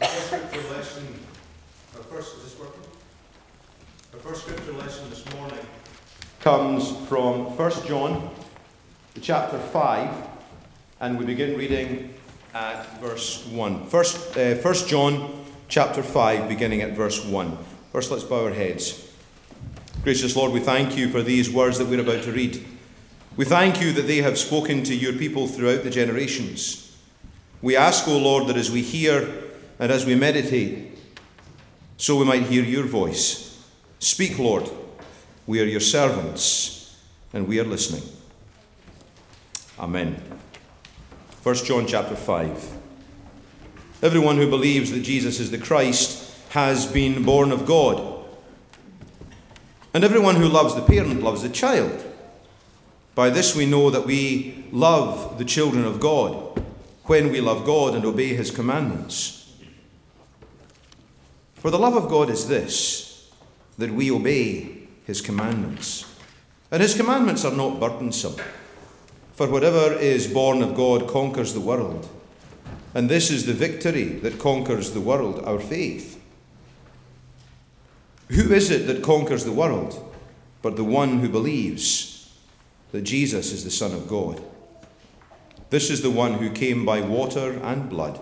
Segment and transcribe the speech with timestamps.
[0.00, 1.14] Our first scripture lesson,
[1.94, 2.80] our first, is this working?
[4.14, 5.58] Our first scripture lesson this morning
[6.40, 8.30] comes from 1 John,
[9.20, 10.14] chapter 5,
[11.00, 12.14] and we begin reading
[12.54, 13.88] at verse 1.
[13.88, 17.58] First, uh, 1 John, chapter 5, beginning at verse 1.
[17.92, 19.06] First, let's bow our heads.
[20.02, 22.64] Gracious Lord, we thank you for these words that we're about to read.
[23.36, 26.96] We thank you that they have spoken to your people throughout the generations.
[27.60, 29.49] We ask, O Lord, that as we hear
[29.80, 30.98] and as we meditate,
[31.96, 33.66] so we might hear your voice.
[33.98, 34.68] Speak, Lord.
[35.46, 36.96] We are your servants,
[37.32, 38.02] and we are listening.
[39.78, 40.22] Amen.
[41.42, 42.76] 1 John chapter 5.
[44.02, 48.26] Everyone who believes that Jesus is the Christ has been born of God.
[49.94, 52.04] And everyone who loves the parent loves the child.
[53.14, 56.62] By this we know that we love the children of God,
[57.04, 59.39] when we love God and obey his commandments.
[61.60, 63.30] For the love of God is this,
[63.76, 66.06] that we obey his commandments.
[66.70, 68.36] And his commandments are not burdensome.
[69.34, 72.08] For whatever is born of God conquers the world.
[72.94, 76.18] And this is the victory that conquers the world, our faith.
[78.28, 80.02] Who is it that conquers the world
[80.62, 82.34] but the one who believes
[82.92, 84.42] that Jesus is the Son of God?
[85.68, 88.18] This is the one who came by water and blood,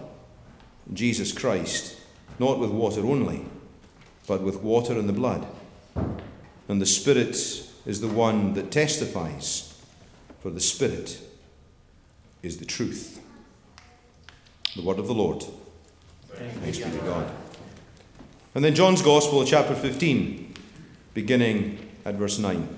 [0.92, 1.97] Jesus Christ,
[2.38, 3.44] not with water only,
[4.26, 5.46] but with water and the blood.
[6.68, 7.34] And the Spirit
[7.86, 9.80] is the one that testifies,
[10.40, 11.20] for the Spirit
[12.42, 13.20] is the truth.
[14.76, 15.44] The word of the Lord.
[16.28, 17.30] Thanks be to God.
[18.54, 20.54] And then John's Gospel, chapter 15,
[21.14, 22.76] beginning at verse 9.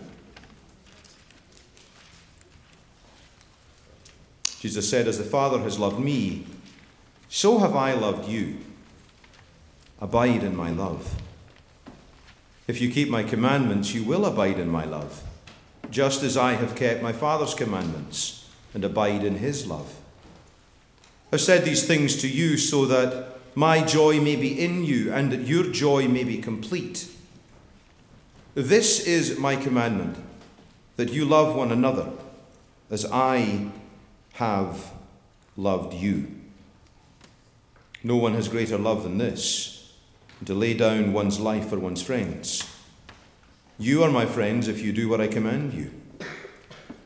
[4.61, 6.47] Jesus said, As the Father has loved me,
[7.29, 8.59] so have I loved you.
[10.01, 11.21] Abide in my love.
[12.67, 15.23] If you keep my commandments, you will abide in my love,
[15.91, 19.97] just as I have kept my Father's commandments and abide in his love.
[21.33, 25.33] I've said these things to you so that my joy may be in you and
[25.33, 27.09] that your joy may be complete.
[28.55, 30.17] This is my commandment
[30.97, 32.11] that you love one another
[32.91, 33.71] as I
[34.35, 34.93] have
[35.57, 36.29] loved you.
[38.03, 39.80] No one has greater love than this,
[40.47, 42.69] to lay down one's life for one's friends.
[43.79, 45.91] You are my friends if you do what I command you.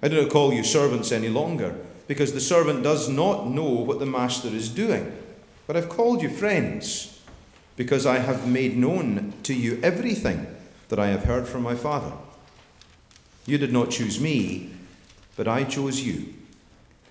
[0.02, 1.74] I do not call you servants any longer,
[2.06, 5.16] because the servant does not know what the master is doing.
[5.66, 7.22] But I've called you friends,
[7.76, 10.46] because I have made known to you everything
[10.88, 12.12] that I have heard from my Father.
[13.46, 14.72] You did not choose me,
[15.36, 16.34] but I chose you.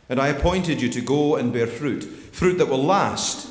[0.10, 3.50] And I appointed you to go and bear fruit, fruit that will last,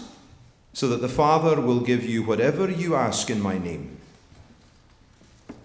[0.72, 3.99] so that the Father will give you whatever you ask in my name.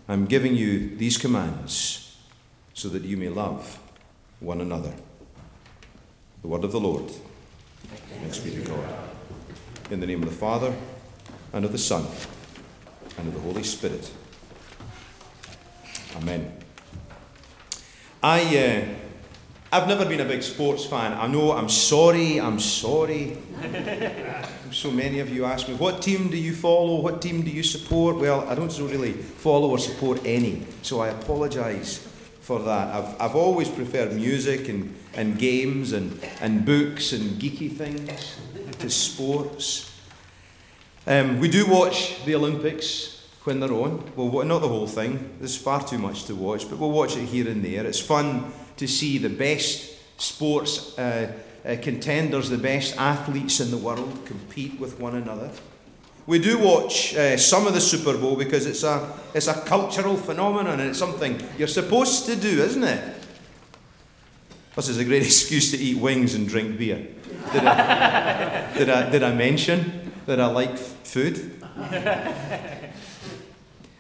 [0.08, 2.18] I'm giving you these commands
[2.74, 3.80] so that you may love
[4.40, 4.94] one another.
[6.42, 7.12] The word of the Lord.
[8.22, 8.88] Thanks be to God.
[9.90, 10.74] In the name of the Father,
[11.54, 12.06] and of the Son,
[13.18, 14.12] and of the Holy Spirit.
[16.18, 16.52] Amen.
[18.22, 19.07] I, uh,
[19.78, 21.14] I've never been a big sports fan.
[21.14, 23.38] I know, I'm sorry, I'm sorry.
[24.72, 27.00] so many of you ask me, what team do you follow?
[27.00, 28.18] What team do you support?
[28.18, 32.00] Well, I don't really follow or support any, so I apologise
[32.42, 32.96] for that.
[32.96, 38.36] I've, I've always preferred music and, and games and, and books and geeky things
[38.80, 39.94] to sports.
[41.06, 44.12] Um, we do watch the Olympics when they're on.
[44.16, 47.26] Well, not the whole thing, there's far too much to watch, but we'll watch it
[47.26, 47.86] here and there.
[47.86, 51.32] It's fun to see the best sports uh,
[51.66, 55.52] uh, contenders, the best athletes in the world compete with one another.
[56.26, 60.18] We do watch uh, some of the Super Bowl because it's a, it's a cultural
[60.18, 63.16] phenomenon and it's something you're supposed to do, isn't it?
[64.74, 67.08] Plus, it's a great excuse to eat wings and drink beer.
[67.54, 71.64] Did I, did I, did I mention that I like food?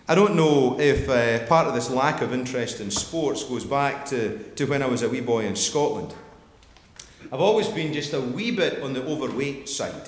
[0.09, 4.06] I don't know if uh, part of this lack of interest in sports goes back
[4.06, 6.13] to, to when I was a wee boy in Scotland.
[7.25, 10.07] I've always been just a wee bit on the overweight side.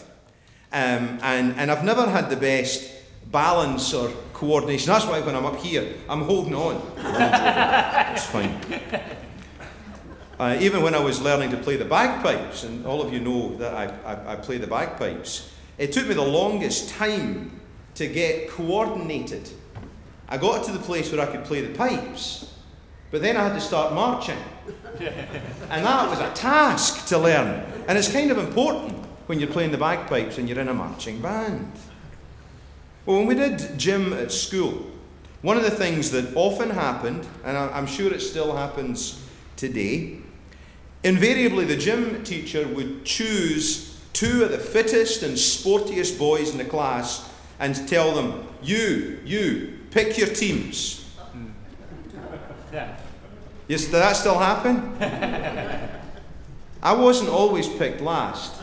[0.72, 2.90] Um, and, and I've never had the best
[3.30, 4.88] balance or coordination.
[4.88, 6.82] That's why when I'm up here, I'm holding on.
[8.14, 8.58] it's fine.
[10.40, 13.54] Uh, even when I was learning to play the bagpipes, and all of you know
[13.58, 17.60] that I, I, I play the bagpipes, it took me the longest time
[17.96, 19.50] to get coordinated
[20.30, 22.54] I got to the place where I could play the pipes,
[23.10, 24.38] but then I had to start marching.
[25.00, 27.66] and that was a task to learn.
[27.88, 28.94] And it's kind of important
[29.26, 31.72] when you're playing the bagpipes and you're in a marching band.
[33.08, 34.86] Well, when we did gym at school,
[35.42, 39.26] one of the things that often happened, and I'm sure it still happens
[39.56, 40.18] today,
[41.04, 46.66] invariably the gym teacher would choose two of the fittest and sportiest boys in the
[46.66, 47.28] class
[47.60, 51.06] and tell them, You, you, pick your teams.
[51.18, 51.48] Hmm.
[52.74, 52.96] Yeah.
[53.68, 54.98] Yes, did that still happen?
[56.82, 58.62] I wasn't always picked last.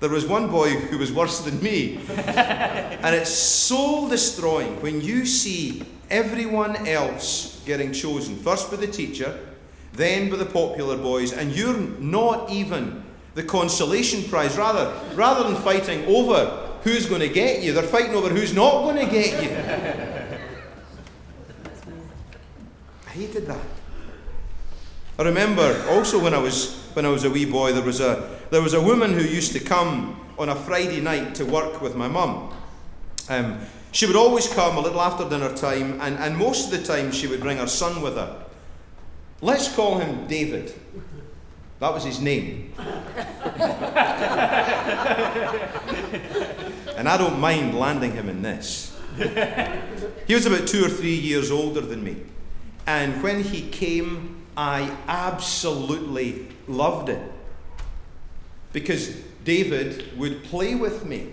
[0.00, 2.00] There was one boy who was worse than me.
[2.08, 9.38] and it's soul destroying when you see everyone else getting chosen, first by the teacher,
[9.92, 13.04] then by the popular boys, and you're not even
[13.34, 14.56] the consolation prize.
[14.56, 18.82] Rather, rather than fighting over who's going to get you, they're fighting over who's not
[18.82, 19.50] going to get you.
[23.06, 23.60] I hated that.
[25.18, 28.38] I remember also when I was when I was a wee boy, there was a
[28.50, 31.94] there was a woman who used to come on a Friday night to work with
[31.94, 32.54] my mum.
[33.28, 33.60] Um,
[33.92, 37.12] she would always come a little after dinner time, and, and most of the time
[37.12, 38.44] she would bring her son with her.
[39.42, 40.74] Let's call him David.
[41.80, 42.72] That was his name.
[47.00, 48.94] and I don't mind landing him in this.
[50.26, 52.16] He was about two or three years older than me.
[52.86, 57.20] And when he came, I absolutely loved it.
[58.72, 61.32] Because David would play with me.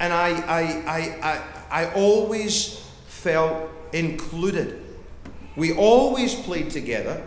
[0.00, 1.42] And I, I, I, I,
[1.82, 4.82] I always felt included.
[5.56, 7.20] We always played together,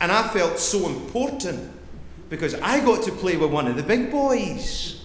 [0.00, 1.70] and I felt so important
[2.30, 5.04] because I got to play with one of the big boys.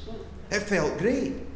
[0.52, 1.51] It felt great.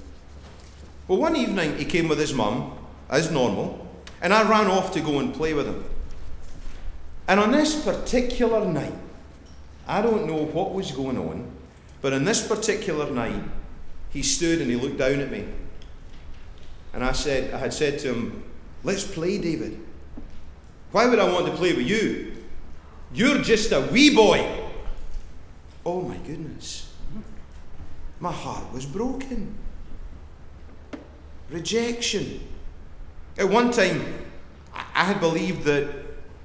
[1.07, 2.77] Well, one evening he came with his mum,
[3.09, 3.87] as normal,
[4.21, 5.83] and I ran off to go and play with him.
[7.27, 8.93] And on this particular night,
[9.87, 11.51] I don't know what was going on,
[12.01, 13.43] but on this particular night,
[14.09, 15.45] he stood and he looked down at me.
[16.93, 18.43] And I said, I had said to him,
[18.83, 19.79] Let's play, David.
[20.91, 22.33] Why would I want to play with you?
[23.13, 24.47] You're just a wee boy.
[25.85, 26.93] Oh my goodness.
[28.19, 29.55] My heart was broken.
[31.49, 32.41] Rejection.
[33.37, 34.01] At one time,
[34.73, 35.89] I had believed that,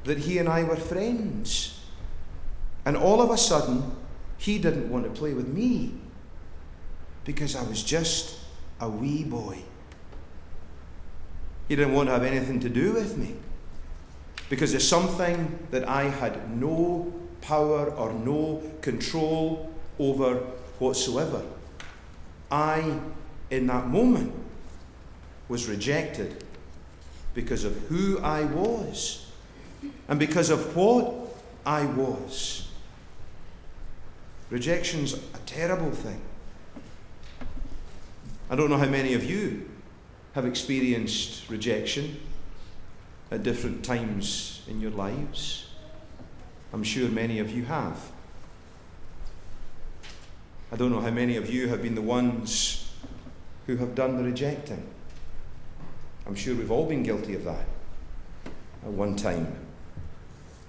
[0.05, 1.81] that he and I were friends.
[2.85, 3.97] And all of a sudden,
[4.39, 5.95] he didn't want to play with me
[7.25, 8.39] because I was just
[8.81, 9.59] a wee boy.
[11.69, 13.37] He didn't want to have anything to do with me
[14.49, 20.37] because it's something that I had no power or no control over
[20.79, 21.43] whatsoever.
[22.51, 22.99] I,
[23.51, 24.35] in that moment,
[25.51, 26.45] was rejected
[27.35, 29.27] because of who I was
[30.09, 31.13] and because of what
[31.67, 32.69] I was.
[34.49, 36.21] Rejection's a terrible thing.
[38.49, 39.69] I don't know how many of you
[40.37, 42.21] have experienced rejection
[43.33, 45.67] at different times in your lives.
[46.73, 47.99] I'm sure many of you have.
[50.71, 52.89] I don't know how many of you have been the ones
[53.67, 54.87] who have done the rejecting.
[56.27, 57.65] I'm sure we've all been guilty of that
[58.85, 59.55] at one time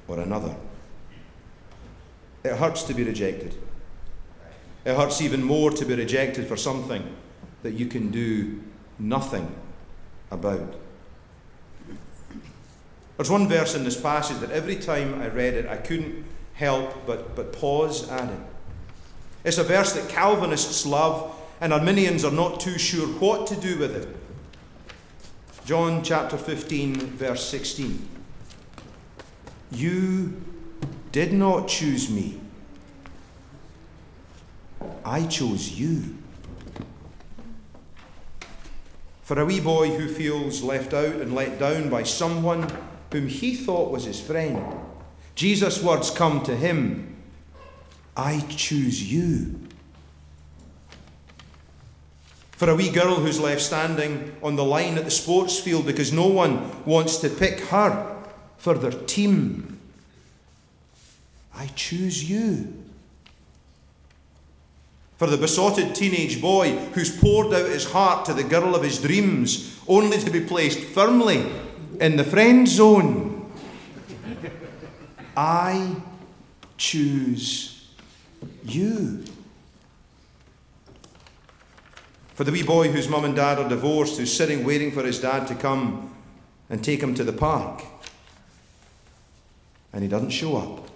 [0.07, 0.55] or another.
[2.43, 3.55] It hurts to be rejected.
[4.83, 7.15] It hurts even more to be rejected for something
[7.63, 8.61] that you can do
[8.97, 9.53] nothing
[10.31, 10.75] about.
[13.17, 17.05] There's one verse in this passage that every time I read it, I couldn't help
[17.05, 18.39] but, but pause at it.
[19.43, 23.77] It's a verse that Calvinists love, and Arminians are not too sure what to do
[23.77, 24.15] with it.
[25.71, 28.05] John chapter 15, verse 16.
[29.71, 30.41] You
[31.13, 32.41] did not choose me,
[35.05, 36.17] I chose you.
[39.21, 42.69] For a wee boy who feels left out and let down by someone
[43.13, 44.61] whom he thought was his friend,
[45.35, 47.15] Jesus' words come to him
[48.17, 49.57] I choose you.
[52.61, 56.13] For a wee girl who's left standing on the line at the sports field because
[56.13, 58.15] no one wants to pick her
[58.57, 59.79] for their team,
[61.55, 62.71] I choose you
[65.17, 69.01] for the besotted teenage boy who's poured out his heart to the girl of his
[69.01, 71.43] dreams, only to be placed firmly
[71.99, 73.51] in the friend zone.
[75.35, 75.95] I
[76.77, 77.87] choose
[78.63, 79.23] you.
[82.41, 85.19] For the wee boy whose mum and dad are divorced, who's sitting waiting for his
[85.21, 86.11] dad to come
[86.71, 87.83] and take him to the park,
[89.93, 90.89] and he doesn't show up.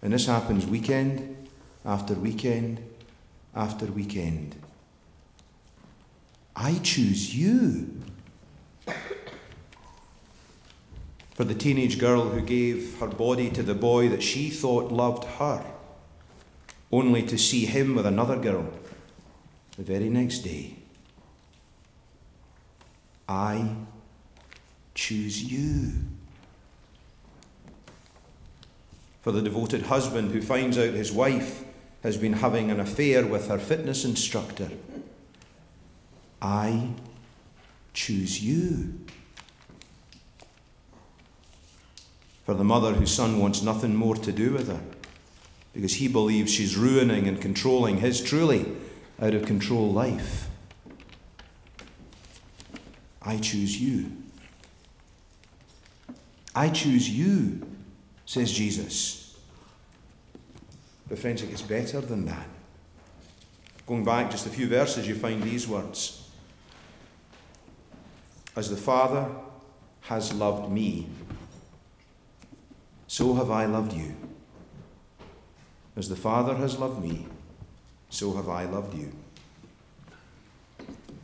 [0.00, 1.48] And this happens weekend
[1.84, 2.80] after weekend
[3.52, 4.54] after weekend.
[6.54, 7.90] I choose you.
[11.34, 15.24] For the teenage girl who gave her body to the boy that she thought loved
[15.24, 15.64] her,
[16.92, 18.72] only to see him with another girl
[19.82, 20.76] the very next day.
[23.28, 23.74] I
[24.94, 25.92] choose you.
[29.22, 31.64] For the devoted husband who finds out his wife
[32.02, 34.70] has been having an affair with her fitness instructor,
[36.40, 36.90] I
[37.92, 39.00] choose you.
[42.44, 44.80] For the mother whose son wants nothing more to do with her
[45.72, 48.66] because he believes she's ruining and controlling his truly
[49.22, 50.48] out of control life.
[53.22, 54.10] I choose you.
[56.54, 57.64] I choose you,
[58.26, 59.38] says Jesus.
[61.08, 62.46] But, friends, it gets better than that.
[63.86, 66.28] Going back just a few verses, you find these words
[68.56, 69.28] As the Father
[70.02, 71.06] has loved me,
[73.06, 74.16] so have I loved you.
[75.96, 77.26] As the Father has loved me,
[78.12, 79.10] so have I loved you.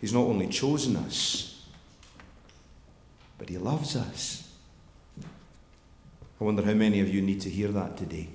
[0.01, 1.67] He's not only chosen us,
[3.37, 4.51] but He loves us.
[6.41, 8.29] I wonder how many of you need to hear that today.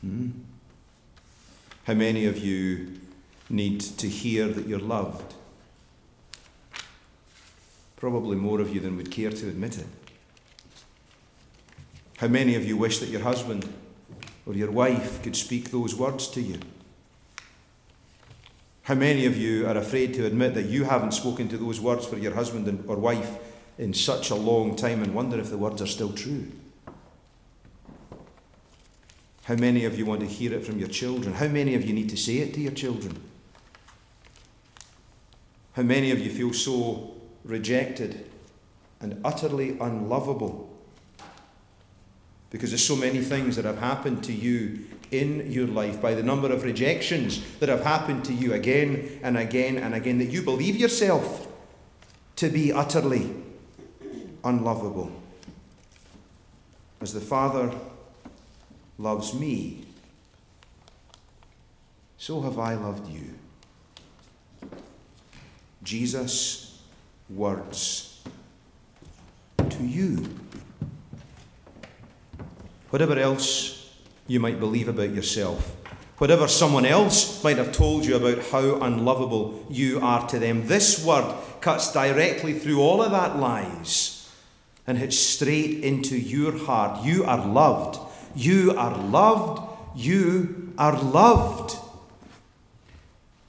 [0.00, 0.30] Hmm?
[1.84, 3.00] How many of you
[3.50, 5.34] need to hear that you're loved?
[7.96, 9.86] Probably more of you than would care to admit it.
[12.18, 13.68] How many of you wish that your husband
[14.46, 16.60] or your wife could speak those words to you?
[18.88, 22.06] How many of you are afraid to admit that you haven't spoken to those words
[22.06, 23.36] for your husband or wife
[23.76, 26.50] in such a long time and wonder if the words are still true?
[29.44, 31.34] How many of you want to hear it from your children?
[31.34, 33.20] How many of you need to say it to your children?
[35.74, 37.14] How many of you feel so
[37.44, 38.30] rejected
[39.02, 40.66] and utterly unlovable
[42.48, 46.22] because there's so many things that have happened to you in your life by the
[46.22, 50.42] number of rejections that have happened to you again and again and again that you
[50.42, 51.46] believe yourself
[52.36, 53.34] to be utterly
[54.44, 55.10] unlovable.
[57.00, 57.72] As the Father
[58.98, 59.84] loves me,
[62.16, 63.34] so have I loved you.
[65.82, 66.82] Jesus'
[67.30, 68.20] words
[69.56, 70.28] to you.
[72.90, 73.77] Whatever else
[74.28, 75.74] you might believe about yourself,
[76.18, 81.04] whatever someone else might have told you about how unlovable you are to them, this
[81.04, 84.30] word cuts directly through all of that lies
[84.86, 87.04] and hits straight into your heart.
[87.04, 87.98] You are loved.
[88.36, 89.62] You are loved.
[89.96, 91.76] You are loved.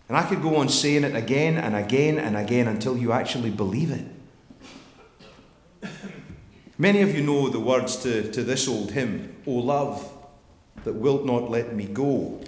[0.08, 3.52] And I could go on saying it again and again and again until you actually
[3.52, 4.06] believe it.
[6.78, 10.19] Many of you know the words to, to this old hymn, O love
[10.84, 12.42] that wilt not let me go.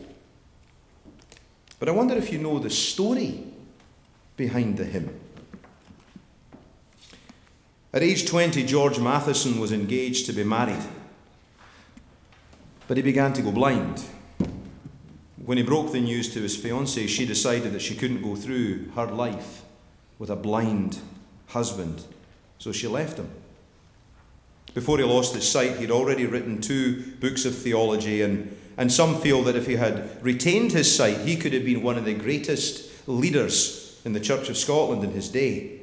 [1.80, 3.44] But I wonder if you know the story
[4.38, 5.20] behind the hymn.
[7.94, 10.84] At age 20, George Matheson was engaged to be married,
[12.88, 14.04] but he began to go blind.
[15.44, 18.92] When he broke the news to his fiancée, she decided that she couldn't go through
[18.92, 19.64] her life
[20.20, 21.00] with a blind
[21.48, 22.04] husband,
[22.60, 23.30] so she left him.
[24.74, 29.20] Before he lost his sight, he'd already written two books of theology, and, and some
[29.20, 32.14] feel that if he had retained his sight, he could have been one of the
[32.14, 35.82] greatest leaders in the Church of Scotland in his day.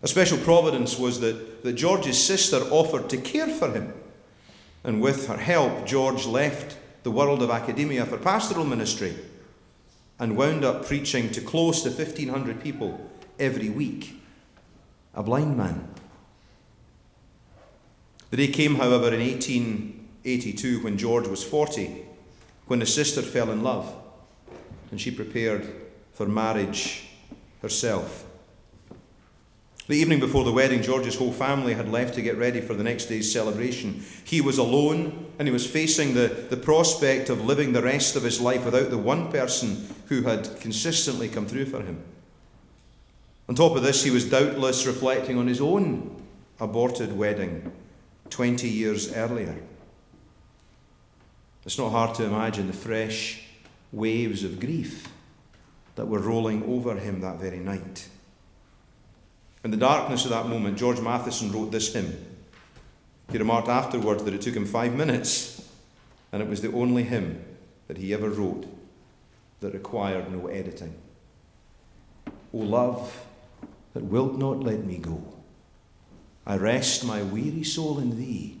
[0.00, 3.92] A special providence was that, that George's sister offered to care for him,
[4.84, 9.14] and with her help, George left the world of academia for pastoral ministry
[10.20, 14.20] and wound up preaching to close to 1,500 people every week.
[15.14, 15.88] A blind man.
[18.30, 22.04] The day came, however, in 1882 when George was 40,
[22.66, 23.94] when his sister fell in love
[24.90, 25.66] and she prepared
[26.12, 27.08] for marriage
[27.62, 28.24] herself.
[29.86, 32.84] The evening before the wedding, George's whole family had left to get ready for the
[32.84, 34.04] next day's celebration.
[34.24, 38.22] He was alone and he was facing the, the prospect of living the rest of
[38.22, 42.02] his life without the one person who had consistently come through for him.
[43.48, 46.22] On top of this, he was doubtless reflecting on his own
[46.60, 47.72] aborted wedding
[48.30, 49.56] 20 years earlier.
[51.64, 53.42] It's not hard to imagine the fresh
[53.92, 55.08] waves of grief
[55.96, 58.08] that were rolling over him that very night.
[59.64, 62.16] In the darkness of that moment, George Matheson wrote this hymn.
[63.30, 65.68] He remarked afterwards that it took him five minutes,
[66.32, 67.44] and it was the only hymn
[67.88, 68.66] that he ever wrote
[69.60, 70.94] that required no editing.
[72.54, 73.24] O love
[73.94, 75.22] that wilt not let me go,
[76.48, 78.56] I rest my weary soul in thee.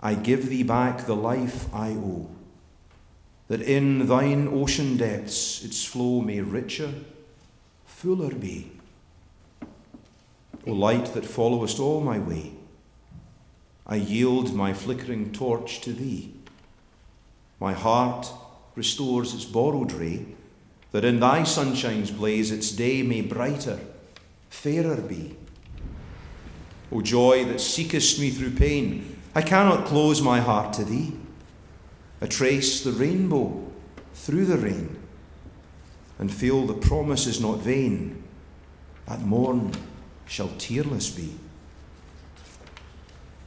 [0.00, 2.28] I give thee back the life I owe,
[3.46, 6.92] that in thine ocean depths its flow may richer,
[7.86, 8.72] fuller be.
[10.66, 12.50] O light that followest all my way,
[13.86, 16.34] I yield my flickering torch to thee.
[17.60, 18.32] My heart
[18.74, 20.26] restores its borrowed ray,
[20.90, 23.78] that in thy sunshine's blaze its day may brighter,
[24.50, 25.36] fairer be.
[26.92, 31.12] O joy that seekest me through pain, I cannot close my heart to thee.
[32.20, 33.66] I trace the rainbow
[34.14, 34.98] through the rain
[36.18, 38.22] and feel the promise is not vain.
[39.08, 39.72] At morn
[40.26, 41.34] shall tearless be.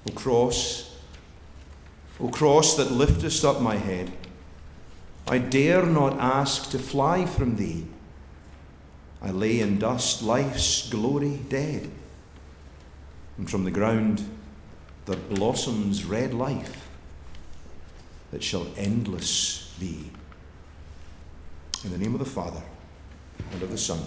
[0.10, 0.98] O cross,
[2.20, 4.12] O cross that liftest up my head,
[5.28, 7.86] I dare not ask to fly from thee.
[9.22, 11.90] I lay in dust life's glory dead,
[13.38, 14.24] and from the ground
[15.06, 16.90] there blossoms red life
[18.32, 20.10] that shall endless be.
[21.84, 22.62] In the name of the Father,
[23.52, 24.00] and of the Son,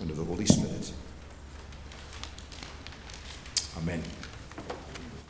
[0.00, 0.92] and of the Holy Spirit.
[3.76, 4.02] Amen.